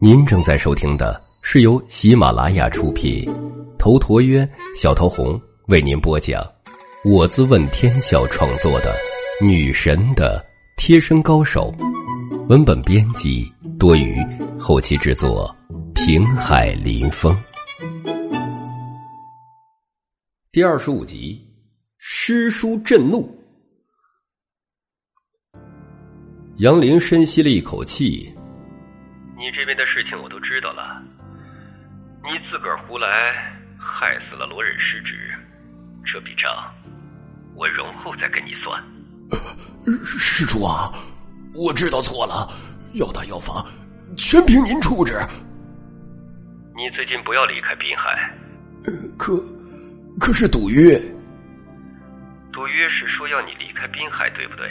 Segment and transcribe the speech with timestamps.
[0.00, 3.24] 您正在收听的是由喜马拉雅出品，
[3.78, 6.44] 头陀渊、小桃红为您播讲，
[7.04, 8.92] 我自问天笑创作的
[9.46, 10.44] 《女神的
[10.76, 11.72] 贴身高手》，
[12.48, 13.48] 文本编辑
[13.78, 14.20] 多余，
[14.58, 15.54] 后期制作
[15.94, 17.32] 平海林风。
[20.50, 21.40] 第二十五集，
[21.98, 23.32] 诗书震怒。
[26.58, 28.32] 杨林深吸了一口气。
[29.36, 31.02] 你这边的事情我都知道了，
[32.24, 33.06] 你自个儿胡来，
[33.78, 35.30] 害死了罗忍失职，
[36.10, 36.50] 这笔账
[37.54, 38.82] 我容后再跟你算。
[40.18, 40.90] 施主啊，
[41.54, 42.48] 我知道错了，
[42.94, 43.62] 要打要罚，
[44.16, 45.12] 全凭您处置。
[46.74, 48.34] 你最近不要离开滨海。
[49.18, 49.36] 可，
[50.18, 50.98] 可是赌约。
[52.50, 54.70] 赌约是说要你离开滨海，对不对？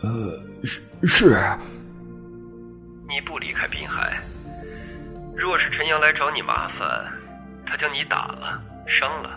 [0.00, 0.30] 呃，
[0.64, 1.36] 是是。
[3.08, 4.20] 你不离开滨海，
[5.36, 7.06] 若是陈阳来找你麻烦，
[7.66, 9.36] 他将你打了、伤了，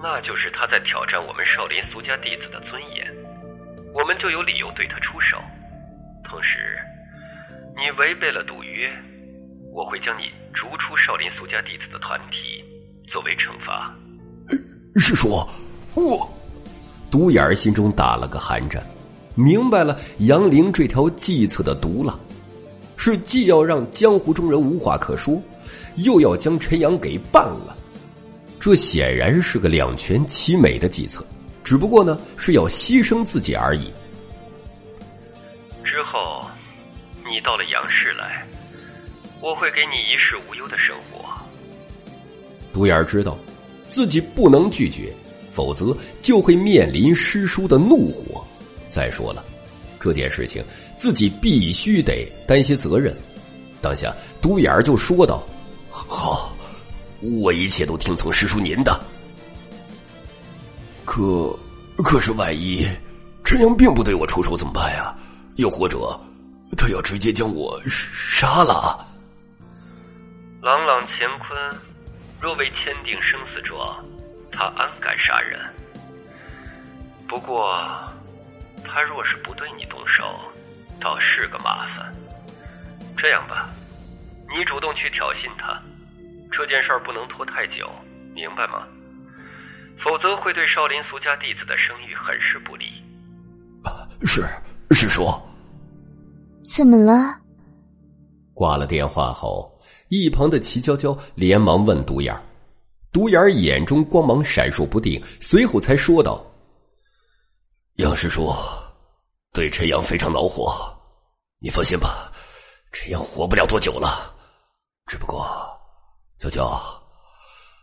[0.00, 3.06] 那就是他在挑战我们少林俗家弟子的尊严，
[3.92, 5.36] 我们就有理由对他出手。
[6.24, 6.78] 同时，
[7.76, 8.88] 你违背了赌约，
[9.72, 12.64] 我会将你逐出少林俗家弟子的团体，
[13.10, 13.92] 作为惩罚。
[14.96, 15.44] 师叔，
[15.94, 16.28] 我
[17.10, 18.80] 独眼儿心中打了个寒战，
[19.40, 22.18] 明白了杨凌这条计策的毒辣。
[22.96, 25.40] 是既要让江湖中人无话可说，
[25.96, 27.74] 又要将陈阳给办了，
[28.58, 31.24] 这显然是个两全其美的计策，
[31.64, 33.90] 只不过呢是要牺牲自己而已。
[35.82, 36.46] 之后，
[37.24, 38.46] 你到了杨氏来，
[39.40, 41.24] 我会给你衣食无忧的生活。
[42.74, 43.38] 独眼知道，
[43.88, 45.10] 自己不能拒绝，
[45.50, 48.46] 否则就会面临师叔的怒火。
[48.90, 49.42] 再说了。
[49.98, 50.64] 这件事情
[50.96, 53.14] 自己必须得担些责任。
[53.82, 55.42] 当下，独眼儿就说道
[55.92, 56.56] ：“好，
[57.20, 58.98] 我一切都听从师叔您的。
[61.04, 61.54] 可，
[62.02, 62.88] 可是万一
[63.44, 65.14] 陈阳并不对我出手怎么办呀？
[65.56, 66.18] 又或者
[66.78, 69.06] 他要直接将我杀了？”
[70.62, 71.80] 朗朗乾坤，
[72.40, 74.02] 若未签订生死状，
[74.50, 75.60] 他安敢杀人？
[77.28, 77.70] 不过。
[78.92, 80.38] 他若是不对你动手，
[81.00, 82.12] 倒是个麻烦。
[83.16, 83.70] 这样吧，
[84.48, 85.80] 你主动去挑衅他，
[86.50, 87.88] 这件事儿不能拖太久，
[88.34, 88.86] 明白吗？
[90.02, 92.86] 否则会对少林俗家弟子的声誉很是不利。
[93.84, 94.42] 啊，是
[94.90, 95.24] 师叔。
[96.64, 97.38] 怎么了？
[98.54, 99.70] 挂了电话后，
[100.08, 102.42] 一旁的齐娇娇连忙问独眼儿，
[103.12, 106.44] 独眼儿眼中光芒闪烁不定，随后才说道
[107.96, 108.50] ：“杨师叔。”
[109.52, 110.72] 对陈阳非常恼火，
[111.58, 112.30] 你放心吧，
[112.92, 114.32] 陈阳活不了多久了。
[115.06, 115.44] 只不过，
[116.38, 116.80] 娇娇，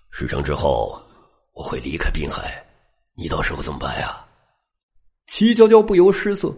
[0.09, 0.97] 事成之后
[1.53, 2.65] 我会离开滨海，
[3.15, 4.25] 你到时候怎么办呀？
[5.25, 6.55] 齐娇娇不由失色，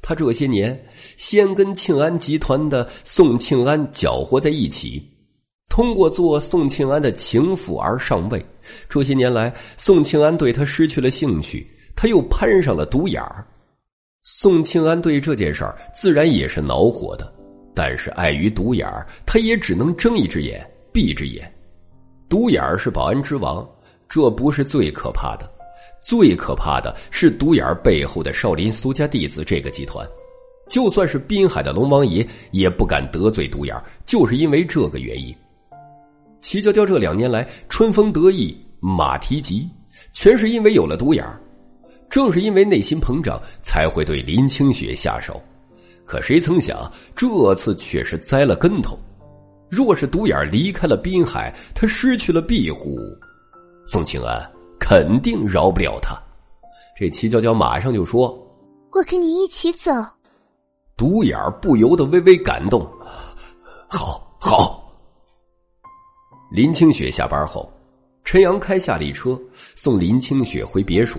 [0.00, 5.04] 她这些年先跟庆安集团的宋庆安搅和在一起，
[5.70, 8.46] 通过做宋庆安的情妇而上位。
[8.88, 13.44] 这些年来，宋庆安对他失去了兴趣，他又攀上了独眼儿。
[14.24, 17.32] 宋庆安对这件事儿自然也是恼火的，
[17.74, 21.52] 但是碍于独眼儿，他也只能睁一只眼闭一只眼。
[22.28, 23.68] 独眼儿是保安之王，
[24.08, 25.50] 这不是最可怕的，
[26.00, 30.06] 最可怕的是独眼儿背后的少林苏家弟子这个集团。
[30.68, 35.34] 就算是滨海的龙王爷也不敢得罪独眼儿，就是因为这个原因。
[36.40, 39.68] 齐娇娇这两年来春风得意，马蹄疾，
[40.12, 41.41] 全是因为有了独眼儿。
[42.12, 45.42] 正是因为内心膨胀，才会对林清雪下手。
[46.04, 48.98] 可谁曾想，这次却是栽了跟头。
[49.70, 52.98] 若是独眼离开了滨海，他失去了庇护，
[53.86, 54.38] 宋庆安
[54.78, 56.14] 肯定饶不了他。
[56.94, 58.38] 这齐娇娇马上就说
[58.92, 59.90] ：“我跟你一起走。”
[60.98, 62.86] 独眼不由得微微感动。
[63.88, 64.92] 好好。
[66.52, 67.72] 林清雪下班后，
[68.22, 69.40] 陈阳开夏利车
[69.74, 71.18] 送林清雪回别墅。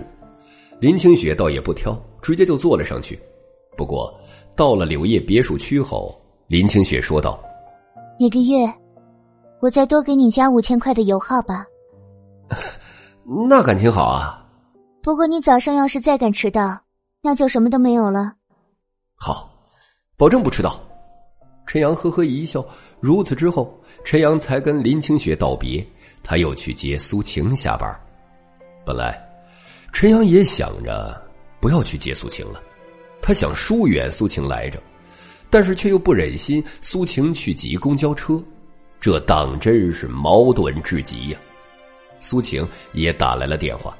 [0.83, 3.17] 林清雪倒也不挑，直接就坐了上去。
[3.77, 4.13] 不过
[4.53, 6.13] 到了柳叶别墅区后，
[6.47, 7.41] 林清雪说道
[8.19, 8.69] ：“一个月
[9.61, 11.65] 我再多给你加五千块的油耗吧。
[13.47, 14.45] ”那感情好啊。
[15.01, 16.77] 不过你早上要是再敢迟到，
[17.21, 18.33] 那就什么都没有了。
[19.15, 19.49] 好，
[20.17, 20.77] 保证不迟到。
[21.65, 22.61] 陈阳呵呵一笑。
[22.99, 25.81] 如此之后，陈阳才跟林清雪道别，
[26.21, 27.89] 他又去接苏晴下班。
[28.85, 29.17] 本来。
[29.93, 31.21] 陈阳也想着
[31.61, 32.61] 不要去接苏晴了，
[33.21, 34.81] 他想疏远苏晴来着，
[35.49, 38.43] 但是却又不忍心苏晴去挤公交车，
[38.99, 41.39] 这当真是矛盾至极呀。
[42.19, 43.95] 苏晴也打来了电话，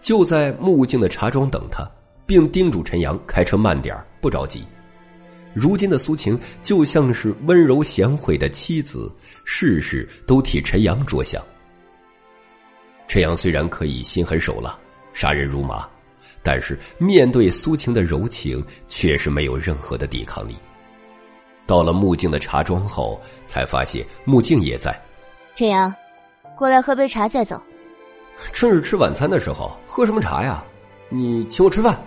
[0.00, 1.90] 就在木镜的茶庄等他，
[2.26, 4.62] 并叮嘱陈阳开车慢点不着急。
[5.54, 9.12] 如今的苏晴就像是温柔贤惠的妻子，
[9.44, 11.42] 事事都替陈阳着想。
[13.08, 14.78] 陈阳虽然可以心狠手辣、
[15.12, 15.88] 杀人如麻，
[16.42, 20.56] 但是面对苏晴的柔情，却是没有任何的抵抗力。
[21.66, 24.98] 到了木静的茶庄后，才发现木静也在。
[25.54, 25.94] 陈阳，
[26.56, 27.60] 过来喝杯茶再走。
[28.52, 30.64] 正是吃晚餐的时候，喝什么茶呀？
[31.08, 32.00] 你请我吃饭。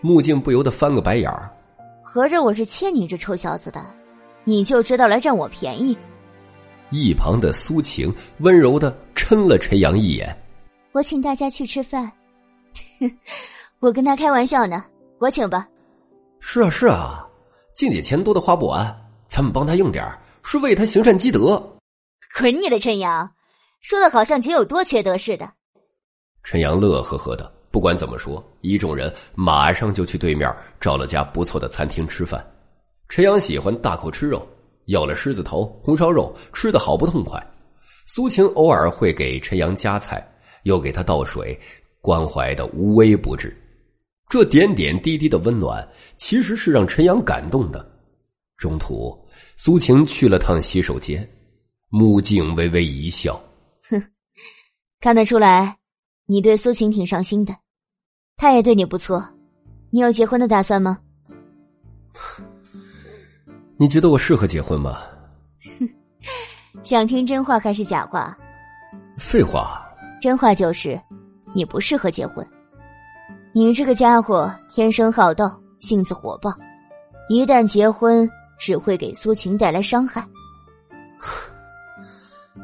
[0.00, 1.50] 木静不由得翻个白眼儿。
[2.02, 3.84] 合着我是欠你这臭小子的，
[4.44, 5.96] 你就知道来占我便宜。
[6.90, 10.36] 一旁的苏晴温柔的嗔了陈阳一眼
[10.92, 12.10] ：“我请大家去吃饭，
[13.78, 14.84] 我跟他开玩笑呢，
[15.18, 15.68] 我请吧。
[16.40, 17.26] ”“是啊，是啊，
[17.72, 18.84] 静姐钱多的花不完，
[19.28, 20.04] 咱们帮她用点
[20.42, 21.62] 是为她行善积德。
[22.38, 23.30] ”“滚你的陈阳，
[23.80, 25.52] 说的好像姐有多缺德似的。”
[26.42, 27.50] 陈阳乐呵呵的。
[27.72, 32.44] 不管怎么说，一众人马上就去对面找了家不错的餐厅吃饭。
[33.08, 34.44] 陈阳喜欢大口吃肉，
[34.86, 37.40] 要了狮子头、红烧肉，吃的好不痛快。
[38.06, 40.20] 苏晴偶尔会给陈阳夹菜，
[40.64, 41.58] 又给他倒水，
[42.00, 43.56] 关怀的无微不至。
[44.28, 45.86] 这点点滴滴的温暖，
[46.16, 47.84] 其实是让陈阳感动的。
[48.56, 49.18] 中途，
[49.56, 51.28] 苏晴去了趟洗手间，
[51.88, 53.42] 穆静微微一笑
[53.90, 54.00] ：“哼，
[55.00, 55.76] 看得出来。”
[56.26, 57.56] 你对苏晴挺上心的，
[58.36, 59.26] 他也对你不错。
[59.90, 61.00] 你有结婚的打算吗？
[63.76, 65.02] 你觉得我适合结婚吗？
[65.78, 65.88] 哼
[66.84, 68.38] 想听真话还是假话？
[69.18, 69.84] 废话。
[70.20, 71.00] 真话就是，
[71.54, 72.46] 你不适合结婚。
[73.52, 76.52] 你这个家伙天生好斗，性子火爆，
[77.28, 78.28] 一旦结婚
[78.58, 80.24] 只会给苏晴带来伤害。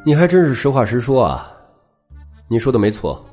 [0.04, 1.50] 你还真是实话实说啊！
[2.48, 3.24] 你说的没错。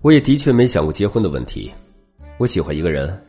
[0.00, 1.72] 我也的确没想过结婚的问题。
[2.38, 3.20] 我喜欢一个人，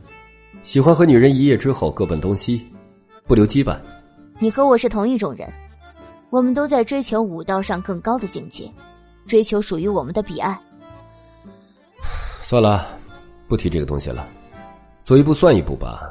[0.64, 2.66] 喜欢和女人一夜之后各奔东西，
[3.28, 3.78] 不留羁绊。
[4.40, 5.52] 你和我是同一种人，
[6.30, 8.72] 我们都在追求武道上更高的境界，
[9.30, 10.58] 追求属于我们的彼岸。
[12.42, 12.88] 算了，
[13.48, 14.28] 不提这个东西了，
[15.04, 16.02] 走一步算一步吧。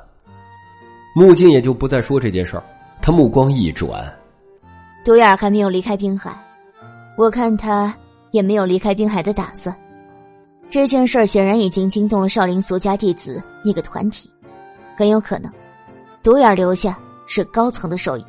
[1.14, 2.62] 木镜也就不再说这件事儿，
[3.02, 4.16] 他目光一转，
[5.04, 6.32] 独眼还没有离开滨海，
[7.16, 7.92] 我看他
[8.30, 9.74] 也没有离开滨海的打算。
[10.70, 14.30] 这件事儿显然已经惊动了少林俗家弟子那个团体，
[14.96, 15.50] 很有可能，
[16.22, 18.24] 独眼留下是高层的授意。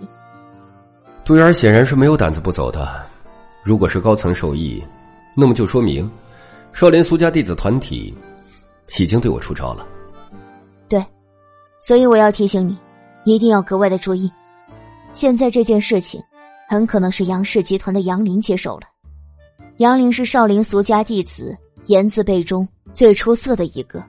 [1.24, 3.06] 独眼显然是没有胆子不走的，
[3.69, 4.83] 如果是高层授意，
[5.36, 6.10] 那么就说明
[6.74, 8.12] 少林俗家弟子团体
[8.98, 9.86] 已经对我出招了。
[10.88, 11.06] 对，
[11.80, 12.75] 所以我要提醒你，
[13.25, 14.27] 一定要格外的注意。
[15.13, 16.19] 现在这件事情
[16.68, 18.88] 很可能是杨氏集团的杨林接手了。
[19.77, 21.56] 杨林是少林俗家弟子。
[21.86, 24.04] 言字辈中最出色的一个，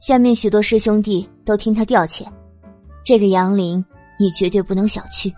[0.00, 2.26] 下面许多师兄弟都听他调遣。
[3.04, 3.82] 这个杨林，
[4.20, 5.32] 你绝对不能小觑。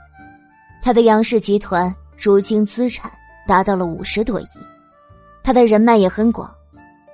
[0.83, 3.11] 他的杨氏集团如今资产
[3.49, 4.47] 达到了五十多亿，
[5.43, 6.55] 他的人脉也很广。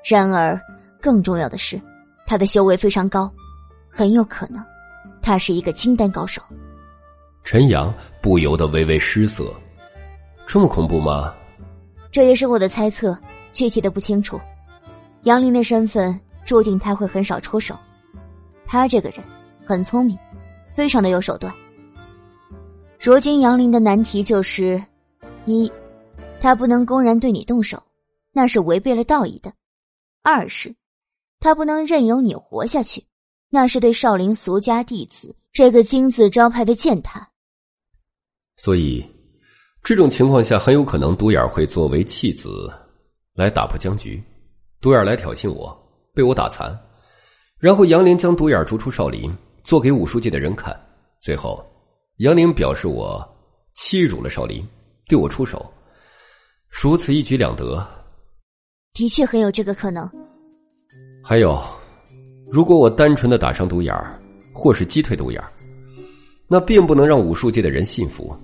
[0.04, 0.60] 然而，
[1.00, 1.80] 更重要的是，
[2.26, 3.30] 他的修为非常高，
[3.88, 4.60] 很有可能，
[5.22, 6.42] 他是一个金丹高手。
[7.44, 9.54] 陈阳不由得微微失色，
[10.44, 11.32] 这么恐怖吗？
[12.10, 13.16] 这也是我的猜测。
[13.52, 14.40] 具体的不清楚，
[15.22, 17.76] 杨林的身份注定他会很少出手。
[18.66, 19.20] 他这个人
[19.64, 20.18] 很聪明，
[20.74, 21.54] 非常的有手段。
[22.98, 24.82] 如今杨林的难题就是：
[25.44, 25.70] 一，
[26.44, 27.82] 他不能公然对你动手，
[28.30, 29.50] 那是违背了道义的；
[30.22, 30.76] 二是，
[31.40, 33.02] 他不能任由你活下去，
[33.48, 37.26] 那是对少林俗家弟子这个金字招牌的践踏。
[38.58, 39.02] 所以，
[39.82, 42.70] 这种情况下很有可能独眼会作为弃子。
[43.32, 44.22] 来打破僵局，
[44.82, 45.74] 独眼来挑衅我，
[46.12, 46.78] 被我打残，
[47.58, 50.78] 然后杨林将独眼逐出少林，做给武术界的人看。
[51.18, 51.64] 最后，
[52.18, 53.26] 杨林表示我
[53.72, 54.62] 欺辱了少林，
[55.08, 55.72] 对我出手，
[56.76, 57.86] 如此一举两得。
[58.94, 60.10] 的确很有这个可能。
[61.22, 61.56] 还有，
[62.50, 64.20] 如果我单纯的打伤独眼儿
[64.52, 65.50] 或是击退独眼儿
[66.48, 68.36] 那并不能让武术界的人信服，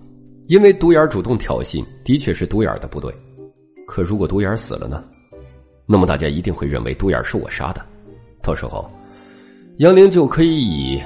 [0.46, 3.12] 因为独眼儿主动挑衅，的确是独眼儿的不对。
[3.86, 5.04] 可如果独眼儿死了呢？
[5.84, 7.84] 那么大家一定会认为独眼儿是我杀的，
[8.40, 8.88] 到时候
[9.78, 11.02] 杨凌就可以以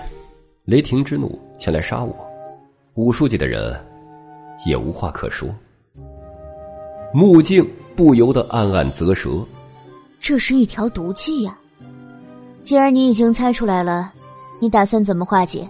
[0.67, 2.15] 雷霆之怒前来杀我，
[2.95, 3.75] 武术界的人
[4.67, 5.49] 也无话可说。
[7.17, 9.31] 木镜不由得暗暗啧舌，
[10.19, 11.57] 这是一条毒计呀！
[12.65, 14.13] 既然你已经猜出来了，
[14.61, 15.65] 你打算怎么化解？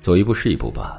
[0.00, 0.98] 走一步是一步吧。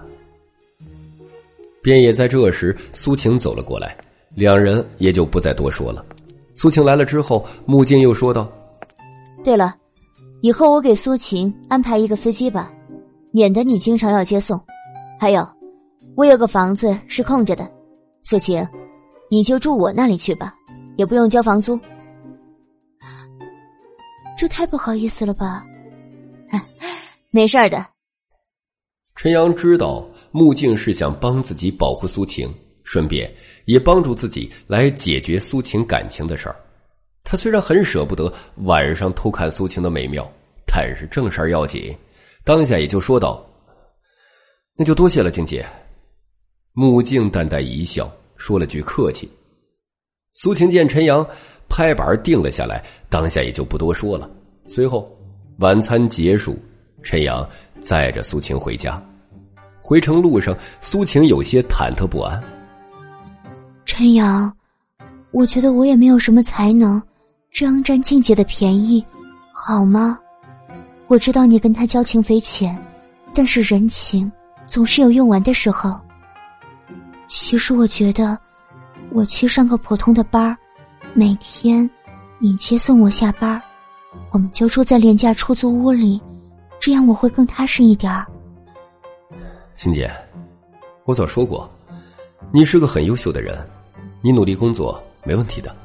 [1.81, 3.97] 便也在这时，苏晴走了过来，
[4.35, 6.05] 两人也就不再多说了。
[6.53, 8.47] 苏晴来了之后，穆静又说道
[9.43, 9.75] ：“对了，
[10.41, 12.71] 以后我给苏晴安排一个司机吧，
[13.31, 14.61] 免得你经常要接送。
[15.19, 15.43] 还有，
[16.15, 17.67] 我有个房子是空着的，
[18.29, 18.67] 苏晴，
[19.31, 20.53] 你就住我那里去吧，
[20.97, 21.79] 也不用交房租。
[24.37, 25.63] 这太不好意思了吧？
[27.31, 27.85] 没事的。”
[29.15, 30.05] 陈阳知道。
[30.31, 32.53] 穆静是想帮自己保护苏晴，
[32.83, 36.55] 顺便也帮助自己来解决苏晴感情的事儿。
[37.23, 40.29] 他虽然很舍不得晚上偷看苏晴的美妙，
[40.67, 41.97] 但是正事儿要紧，
[42.43, 43.43] 当下也就说道
[44.75, 45.65] ：“那就多谢了，静姐。”
[46.79, 49.27] 穆静淡淡一笑，说了句客气。
[50.35, 51.27] 苏晴见陈阳
[51.67, 54.29] 拍板定了下来，当下也就不多说了。
[54.67, 55.11] 随后
[55.57, 56.55] 晚餐结束，
[57.01, 57.43] 陈阳
[57.81, 59.03] 载着苏晴回家。
[59.81, 62.39] 回程路上，苏晴有些忐忑不安。
[63.83, 64.55] 陈阳，
[65.31, 67.01] 我觉得我也没有什么才能，
[67.49, 69.03] 这样占静姐的便宜，
[69.51, 70.19] 好吗？
[71.07, 72.77] 我知道你跟她交情匪浅，
[73.33, 74.31] 但是人情
[74.67, 75.99] 总是有用完的时候。
[77.27, 78.37] 其实我觉得，
[79.11, 80.57] 我去上个普通的班儿，
[81.13, 81.89] 每天
[82.39, 83.61] 你接送我下班，
[84.31, 86.21] 我们就住在廉价出租屋里，
[86.79, 88.25] 这样我会更踏实一点儿。
[89.75, 90.09] 青姐，
[91.05, 91.69] 我早说过，
[92.51, 93.57] 你是个很优秀的人，
[94.21, 95.75] 你努力工作没问题的。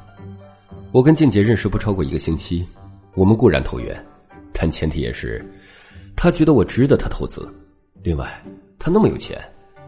[0.91, 2.65] 我跟静姐认识不超过一个星期，
[3.15, 4.05] 我们固然投缘，
[4.53, 5.43] 但前提也是，
[6.15, 7.51] 她觉得我值得她投资。
[8.01, 8.41] 另外，
[8.79, 9.39] 她那么有钱，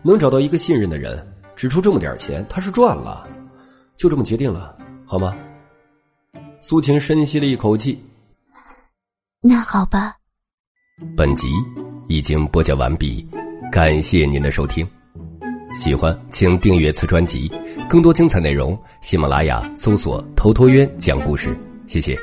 [0.04, 3.28] 能找到一个信任的人，只出这么点钱，他是赚了。
[3.98, 5.38] 就这么决定了，好吗？
[6.62, 8.04] 苏晴深吸了一口气。
[9.42, 10.16] 那好吧。
[11.16, 11.48] 本集
[12.08, 13.28] 已经播讲完毕。
[13.72, 14.88] 感谢您的收听，
[15.74, 17.52] 喜欢请订阅此专辑，
[17.90, 21.58] 更多精彩内容，喜马拉雅搜索“头陀渊讲故事”，
[21.88, 22.18] 谢谢。